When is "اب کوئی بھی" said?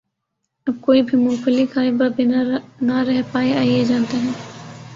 0.67-1.17